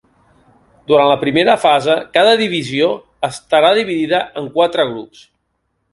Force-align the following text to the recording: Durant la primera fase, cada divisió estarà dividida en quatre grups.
Durant 0.91 1.09
la 1.09 1.17
primera 1.23 1.53
fase, 1.65 1.97
cada 2.17 2.33
divisió 2.41 2.89
estarà 3.29 3.73
dividida 3.81 4.23
en 4.43 4.53
quatre 4.57 4.87
grups. 4.95 5.23